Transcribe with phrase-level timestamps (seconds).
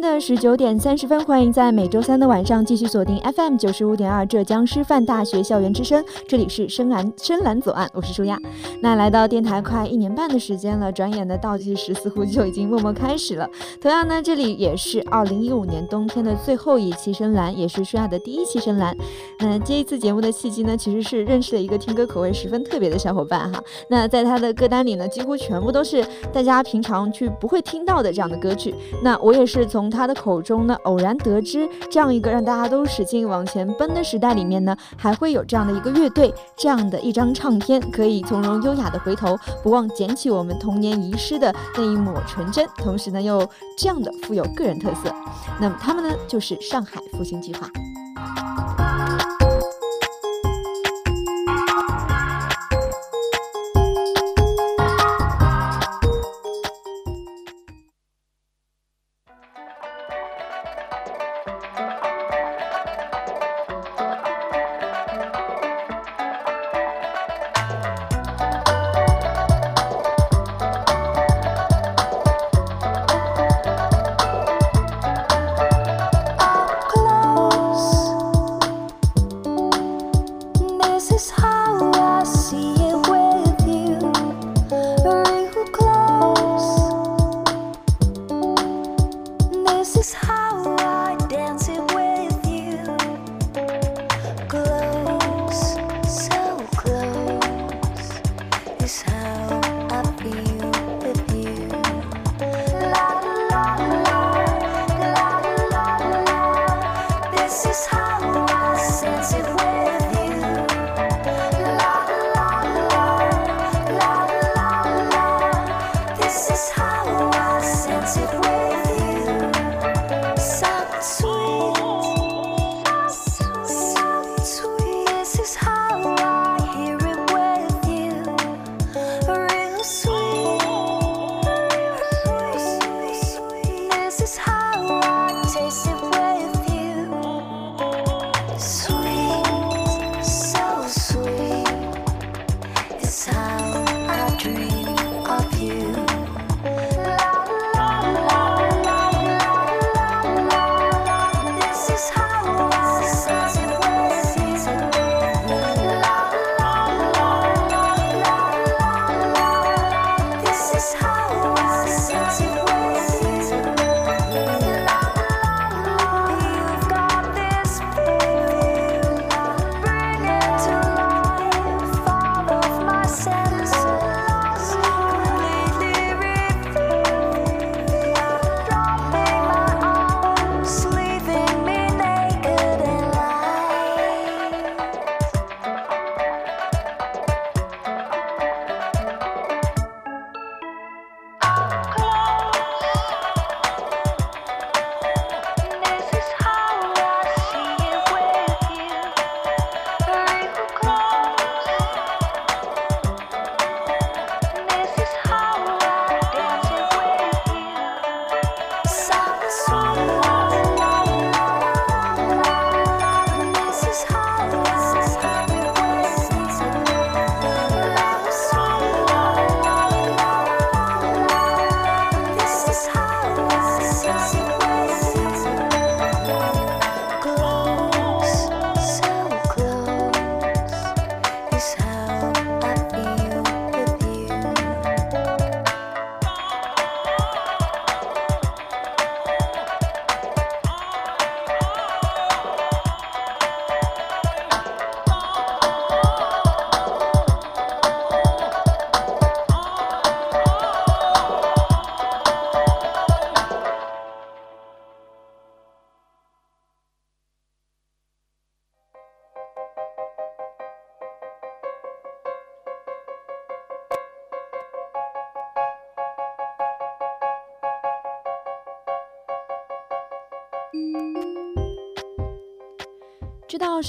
[0.00, 8.38] 的十九点三十分，欢迎在每周三的晚上继续锁定 FM 九十五点二浙江师范大学校园之声，这里是深蓝深蓝左岸，我是舒亚。
[8.80, 13.48] 那来到电台快一年半的时间了，转眼的倒计时似乎就已经默默开始了。
[13.80, 18.96] 同样呢，这里也是二零一五年冬天的最后一期深蓝，也是舒亚的第一期深蓝。
[19.38, 23.62] 那这一次节目的契机呢，其实是认识了一个听歌口味十分特别的小伙伴哈。
[23.88, 28.74] 那在他的歌单里呢，几乎全部都是大家平常去不会听到的这样的歌曲。
[29.02, 29.10] 那。
[29.20, 43.46] 我也是从他的口中呢，偶然得知这样一个让大家都使劲往前奔的时代里面呢，还会有这样的一个乐队，这样的一张唱片，可以从容优雅的回头，不忘捡起我们童年遗失的那一抹纯真，同时呢又
[43.76, 45.12] 这样的富有个人特色。
[45.60, 47.68] 那么他们呢，就是上海复兴计划。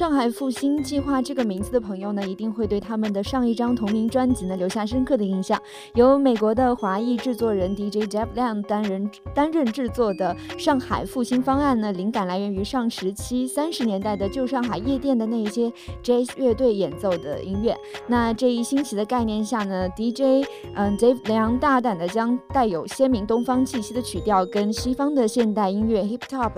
[0.02, 5.62] 上海复兴计划这个名字的朋友呢，一定会对他们的上一张同名专辑呢留下深刻的印象。
[5.94, 15.72] 由美国的华裔制作人 DJ Jeff Lam 担任担任制作的《上海复兴方案》呢，灵感来源于上时期三十年代的旧上海夜店的那一些
[16.04, 17.78] Jazz 乐队演奏的音乐。
[18.08, 26.54] 那这一新奇的概念下呢，DJ 嗯 Dave Lam 大胆的将带有鲜明东方气息的曲调跟西方的现代音乐 Hip Hop。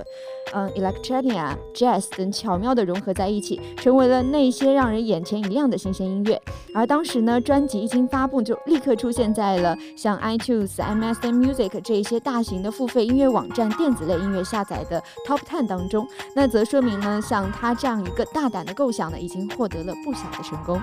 [0.53, 6.41] 嗯，electronica、jazz 等巧妙的融合在一一起，成为了那些让人眼前一亮的新鲜音乐。
[6.73, 16.07] 而当时呢，专辑一经发布，就立刻出现在了像 iTunes、MSN Music 这一些大型的付费音乐网站电子类音乐下载的 Top Ten 当中。
[16.35, 20.81] 那则说明呢，像他这样一个大胆的构想呢，已经获得了不小的成功。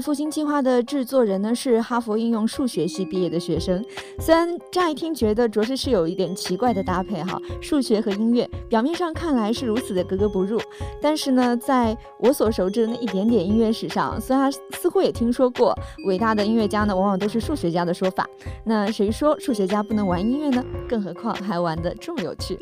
[0.00, 3.84] 复兴计划的制作人呢是哈佛应用数学系毕业的学生，
[4.18, 10.60] 虽然乍一听觉得着实是有一点奇怪的搭配哈，数学和音乐表面上看来是如此的格格不入，
[11.00, 15.74] 但是呢，在我所熟知的那一点点音乐史上，虽然似乎也听说过
[16.06, 18.28] 伟大的音乐家呢往往都是数学家的说法，
[18.64, 20.64] 那谁说数学家不能玩音乐呢？
[20.88, 22.58] 更何况还玩得这么有趣。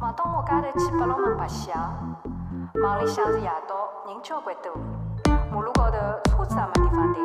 [0.00, 1.76] 梦到我家头去八龙门白相，
[2.74, 3.74] 忙里向是夜到，
[4.06, 4.72] 人交关多，
[5.50, 7.22] 马路高头车子也没地方停。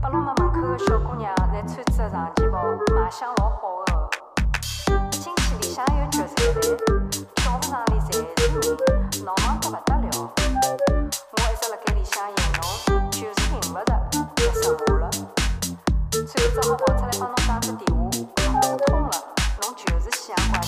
[0.00, 2.62] 八龙门门口的小姑娘在穿着长旗袍，
[2.94, 4.08] 卖相老好哦。
[5.10, 6.78] 进去里向有九十岁，
[7.36, 10.30] 小市场里侪是人，闹忙得不得了。
[11.32, 12.36] 我一直辣盖里向寻
[12.96, 13.90] 侬，就是寻勿着，
[14.36, 15.10] 急死我了。
[16.10, 17.98] 最后只好跑出来帮侬打个电话，
[18.36, 19.10] 通通了，
[19.60, 20.60] 侬就是想怪。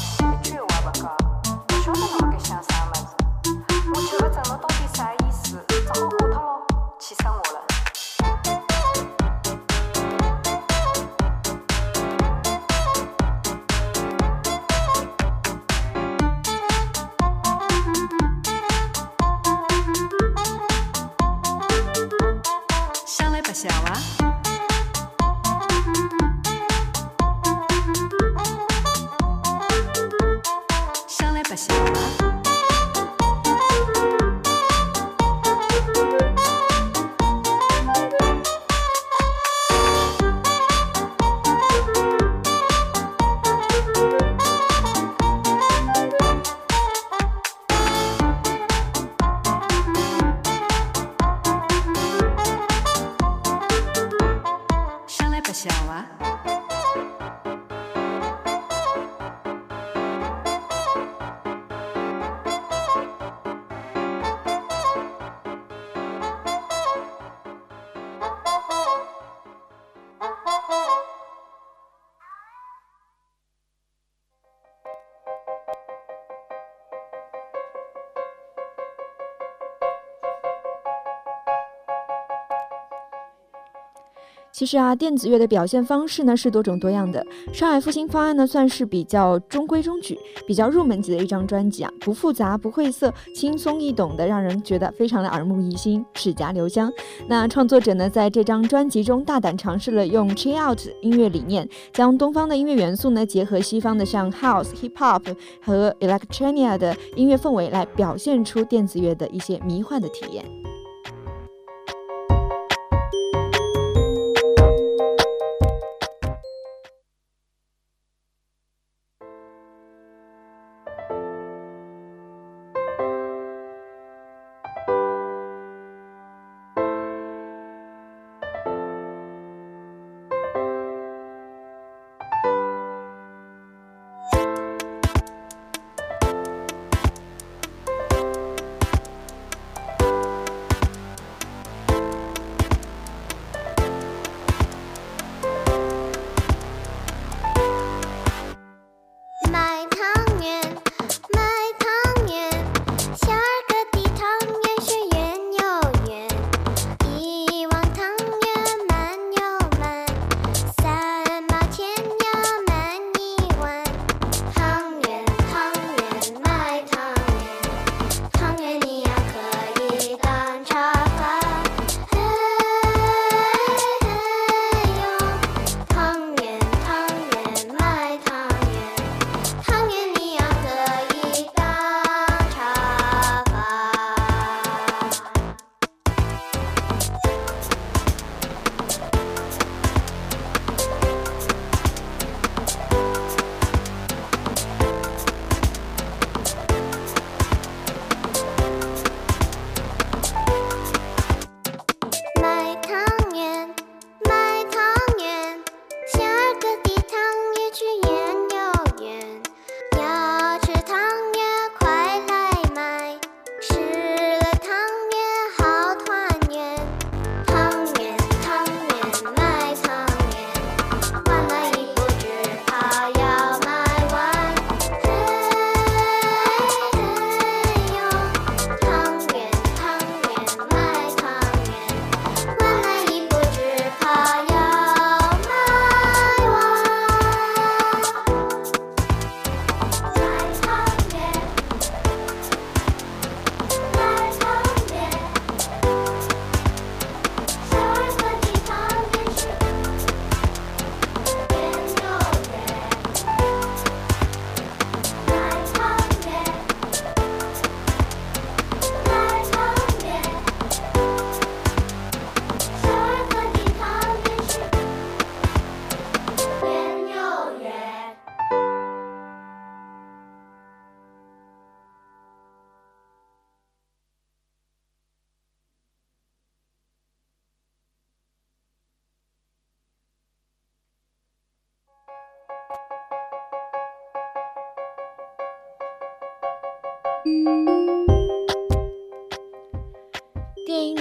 [84.60, 87.26] 其实啊，电子乐的表现方式呢是多种多样的。
[87.50, 96.92] 上海复兴方案呢算是比较中规中矩、比较入门级的一张专辑啊，不复杂、不晦涩，轻松易懂的，让人觉得非常的耳目一新、齿颊留香。
[97.26, 105.22] 那创作者呢在这张专辑中大胆尝试了用 chill out 音乐理念，将东方的音乐元素呢结合西方的像 house、hip hop
[105.64, 110.44] 和 electronia 的音乐氛围，来表现出电子乐的一些迷幻的体验。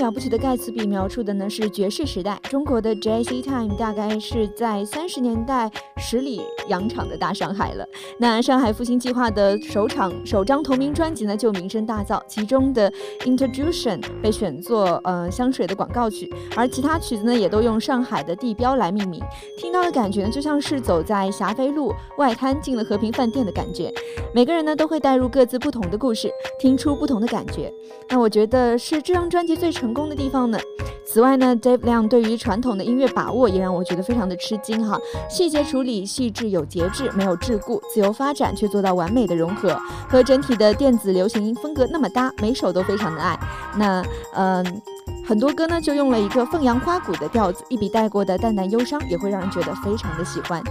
[0.09, 7.87] 了不起的盖茨比描述的呢是爵士时代，中国的 Jazz Time 大概是在三十年代十里洋场的大上海了。
[8.17, 19.21] 那上海复兴计划的首场首张同名专辑呢就名声大噪，其中的 Introduction 被选作呃香水的广告曲，而其他曲子呢也都用上海的地标来命名，
[19.59, 23.93] 听到的感觉呢就像是走在霞飞路外滩进了和平饭店的感觉。
[24.33, 27.71] 每个人呢都会带入各自不同的故事，听出不同的感觉。
[28.09, 29.93] 那我觉得是这张专辑最成。
[29.98, 30.57] 功功的地方呢？
[31.05, 34.97] 此外呢，Dave 亮对于传统的音乐把握也让我觉得非常的吃惊哈。
[35.27, 39.75] 细节处理细致有节制，没有桎梏，自由发展却做到完美的融合，
[40.07, 43.37] 和整体的电子流行音风格那么搭，每首都非常的爱。
[43.75, 44.81] 那嗯，
[45.27, 50.63] 很多歌呢就用了一个凤阳花鼓的调子，一笔带过的淡淡忧伤也会让人觉得非常的喜欢。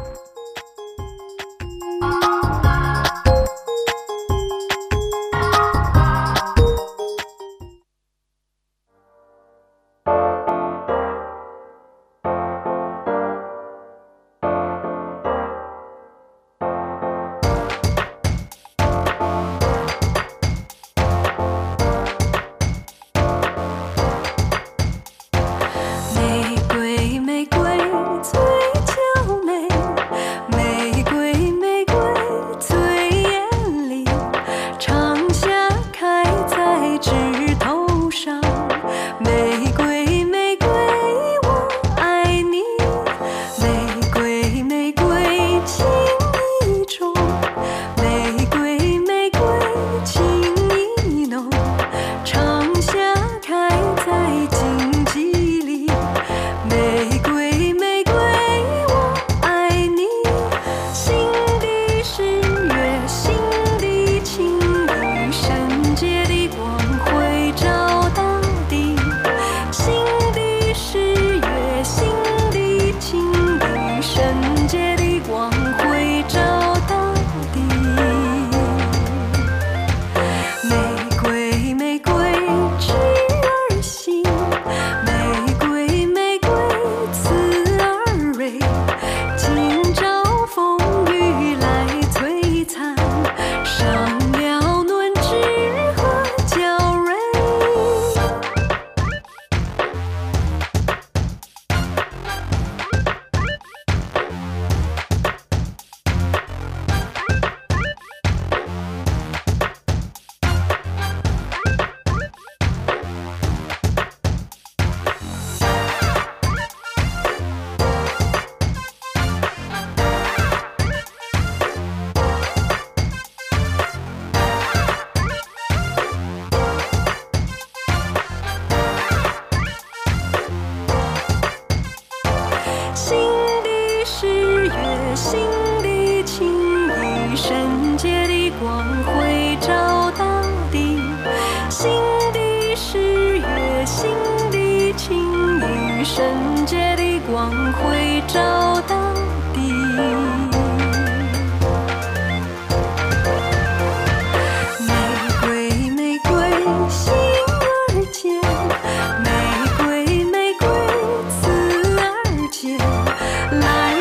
[163.50, 163.97] 来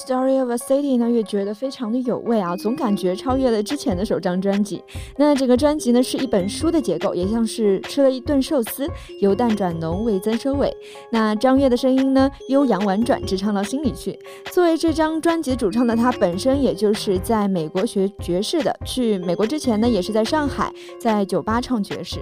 [0.00, 4.82] Story of a City》呢，越觉得非常的有味啊，总感觉超越了之前的首张专辑。
[5.18, 8.88] 那整个专辑呢，是一本书的结构，也像是吃了一顿寿司，
[9.20, 10.74] 由淡转浓，味增收尾。
[11.10, 14.18] 那张悦的声音呢，悠扬婉转，直唱到心里去。
[14.50, 18.74] 作为这张专辑主唱的他，本身也就是在美国学爵士的。
[18.86, 22.18] 去美国之前呢，也是在上海在酒吧唱爵士。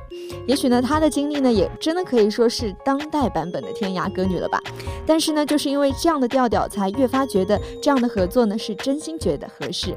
[0.48, 4.60] 也许呢，他的经历呢，也真的可以说是当代版本的天涯歌女了吧。
[5.06, 7.28] 但是呢，就是因为这样的调调，才越发。
[7.28, 9.94] 觉得这样的合作呢，是真心觉得合适。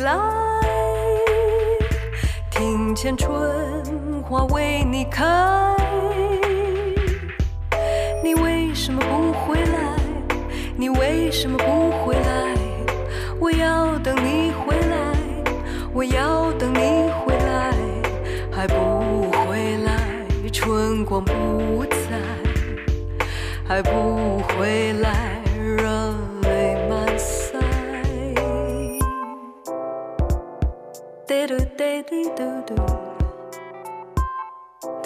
[0.00, 0.14] 来，
[2.50, 3.32] 庭前春
[4.22, 5.24] 花为你开。
[8.22, 9.96] 你为什么不回来？
[10.76, 12.54] 你为什么不回来？
[13.38, 15.14] 我要等你回来，
[15.92, 17.74] 我要等你回来。
[18.52, 19.92] 还不回来，
[20.52, 22.18] 春光不再，
[23.66, 25.19] 还不回来，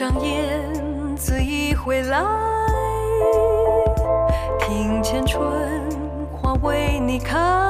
[0.00, 2.24] 上燕子已回来，
[4.58, 5.46] 庭前春
[6.32, 7.69] 花为你开。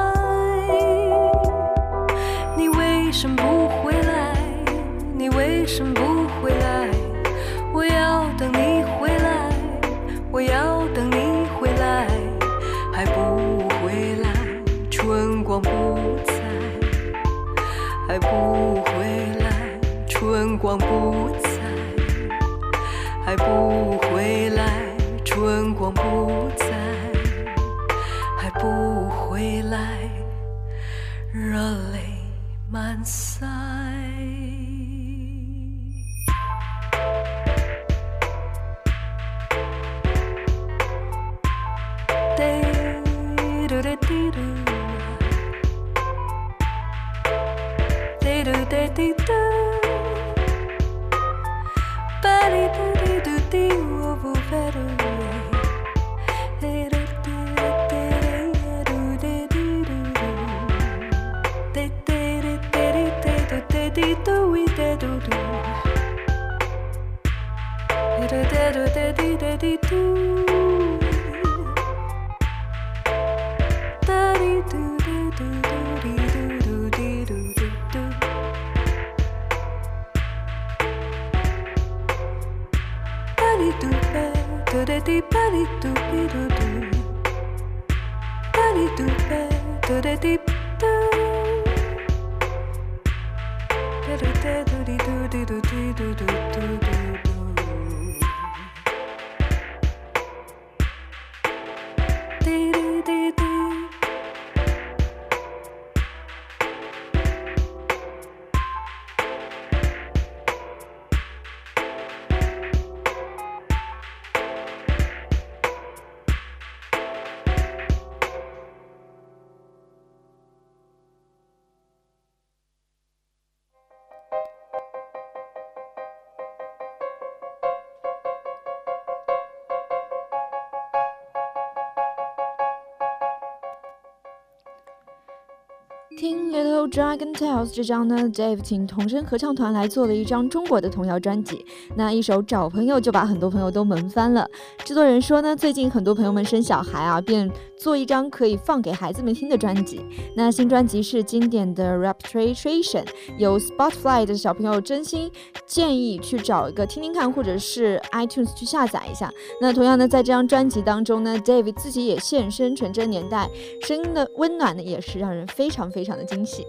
[136.91, 141.65] Dragon Tales》这张呢，Dave 请童声合唱团来做了一张中国的童谣专辑。
[141.95, 144.45] 那一首《找朋友》就把很多朋友都萌翻了。
[144.83, 147.49] 制作人说呢，最近很多朋友们生小孩啊，便
[147.81, 150.05] 做一张可以放给孩子们听的专辑。
[150.35, 153.03] 那新专辑是经典的《Repetition》，
[153.39, 155.31] 有 Spotlight 的小朋友真心
[155.65, 159.33] 建议去找一个听听看，或者是 iTunes 去下载一下。
[159.59, 163.49] 那同样呢，在这张专辑当中呢，David 自己也现身纯真年代，
[163.81, 166.11] 声音的温暖呢，也是让人非常非常。
[166.11, 166.67] 的惊喜。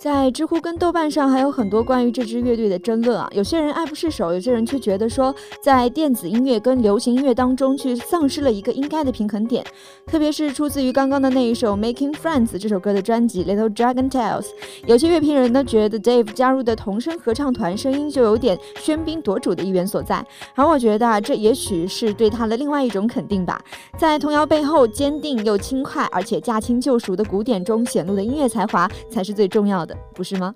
[0.00, 9.62] 在知乎跟豆瓣上还有很多关于这支乐队的争论啊，有些人爱不释手，有些人却觉得说，在电子音乐跟流行音乐当中去丧失了一个应该的平衡点。
[10.06, 14.44] 特别是出自于刚刚的那一首《Making Friends》这首歌的专辑《Little Dragon Tales》，
[14.86, 23.62] 有些乐评人呢觉得 Dave 加入的童声合唱团声音就有点喧宾夺主的意愿所在，而我觉得啊，这也许是对他的另外一种肯定吧。
[23.98, 30.52] 在童谣背后，坚定又轻快，而且驾轻就熟的古典中显露的音乐才华才是最重要的不是吗？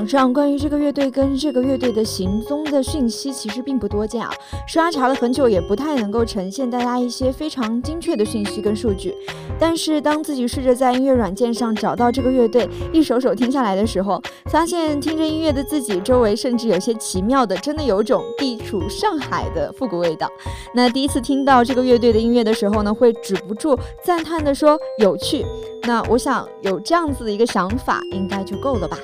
[0.00, 4.30] 网上，关于这个乐队跟这个乐队的行踪的讯息其实并不多见啊。
[4.66, 9.14] 刷查了很久，也不太能够呈现大家一些非常精确的讯息跟数据。
[9.58, 20.26] 但是当自己试着在音乐软件上找到这个乐队，一首首听下来的时候，发现听着音乐的自己周围甚至有些奇妙的，真的有种地处上海的复古味道。
[20.74, 25.44] 那第一次听到这个乐队的音乐的时候呢，会止不住赞叹的说有趣。
[25.82, 28.96] 那我想有这样子的一个想法，应该就够了吧。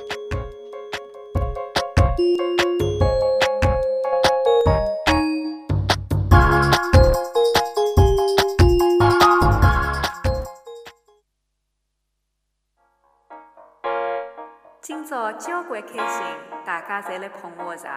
[15.33, 16.25] 交关开心，
[16.65, 17.93] 大家侪来捧我场。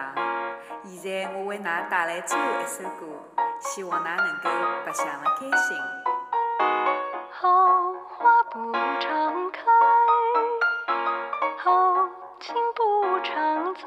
[0.84, 3.06] 现在我为㑚带来最后一首歌，
[3.60, 4.50] 希望㑚能够
[4.86, 5.78] 白相了开心。
[7.30, 7.48] 好
[8.08, 9.62] 花不常开，
[11.58, 12.08] 好
[12.38, 13.86] 景不常在，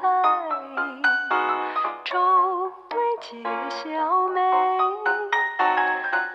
[2.04, 4.40] 愁堆解笑眉，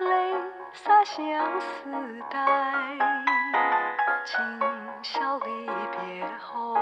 [0.00, 0.34] 泪
[0.72, 1.90] 洒相思
[2.30, 2.38] 带。
[4.24, 4.36] 今
[5.02, 6.74] 宵离别后。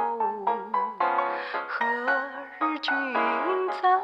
[1.68, 1.86] 何
[2.60, 2.92] 日君
[3.80, 3.98] 再来，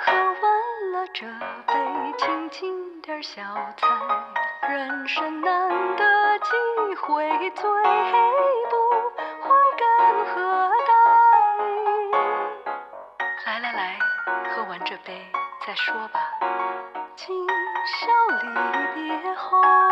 [0.00, 1.26] 喝完了这
[1.66, 1.72] 杯，
[2.18, 3.42] 请进点小
[3.76, 3.86] 菜。
[4.68, 6.50] 人生难得几
[7.02, 8.76] 回，醉不
[9.42, 9.48] 还
[9.78, 9.86] 更
[10.26, 10.34] 何
[10.86, 10.90] 待？
[13.44, 13.98] 来来来，
[14.50, 15.26] 喝完这杯
[15.66, 16.18] 再说吧。
[17.14, 17.46] 今
[17.86, 18.06] 宵
[18.42, 18.48] 离
[18.94, 19.85] 别后。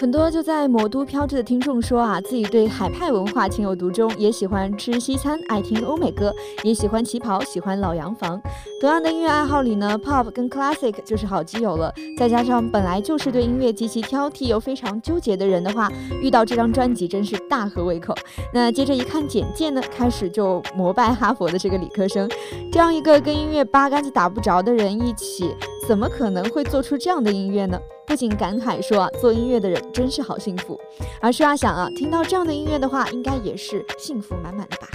[0.00, 6.34] 很多就在魔都飘着的听众说啊，自己对海派文化情有独钟，也喜欢吃西餐，爱听欧美歌，
[6.64, 8.40] 也喜欢旗袍，喜欢老洋房。
[8.80, 11.92] 同样的音乐爱好里呢，pop 跟 classic 就是好基友了。
[12.16, 15.92] 再加上本来就是对音乐极其挑剔又非常纠结的人的话，
[16.22, 18.14] 遇到这张专辑真是大合胃口。
[18.54, 22.26] 那接着一看简介呢，开始就膜拜哈佛的这个理科生，
[22.72, 25.54] 这样一个跟音乐八竿子打不着的人一起，
[25.86, 27.78] 怎么可能会做出这样的音乐呢？
[28.10, 30.76] 不仅感慨说啊，做音乐的人真是好幸福，
[31.20, 34.88] 而是啊想啊，听到这样的音乐的话，应该也是幸福满满的吧。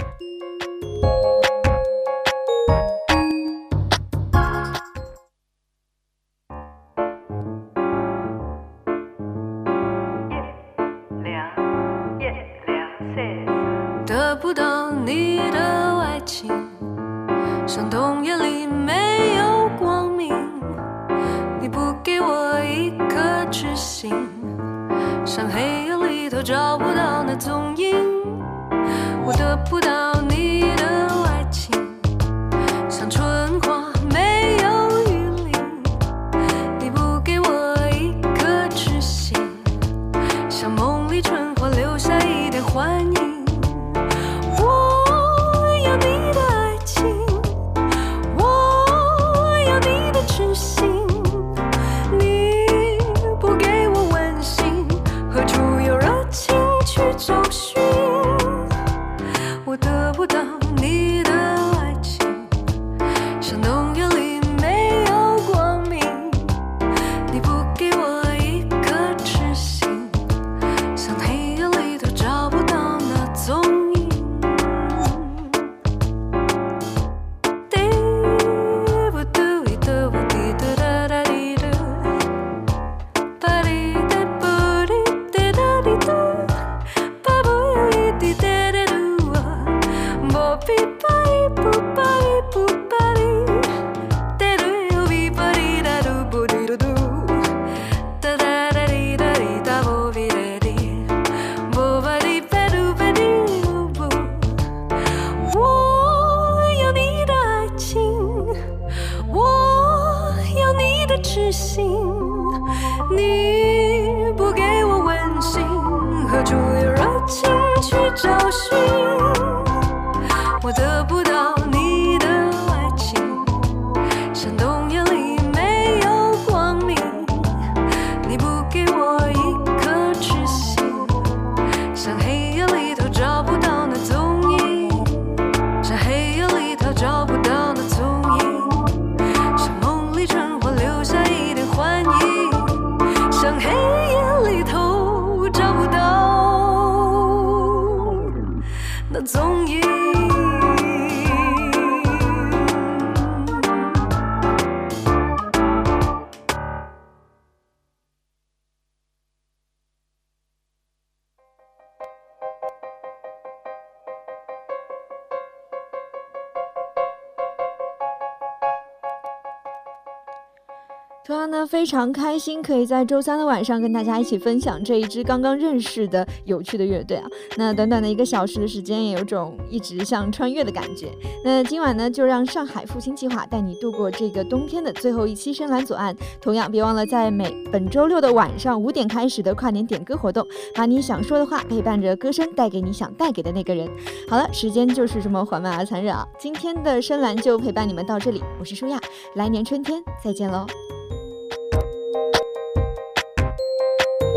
[171.66, 177.28] 非常开心可以在周三的晚上跟大家一起分享这一支刚刚认识的有趣的乐队啊。
[177.56, 181.10] 那短短的一个小时的时间，也有种一直像穿越的感觉。
[181.44, 186.14] 那今晚呢，就让上海复兴计划带你度过这个冬天的最后一期深蓝左岸。
[186.40, 193.88] 同样，别忘了在每本周六的晚上五点开始的跨年点歌活动，把你想说的话陪伴着歌声带给你想带给的那个人。
[194.28, 196.26] 好了，时间就是这么缓慢而残忍啊！
[196.38, 199.00] 今天的深蓝就陪伴你们到这里，我是舒亚，
[199.34, 200.66] 来年春天再见喽。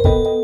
[0.02, 0.39] Thank you.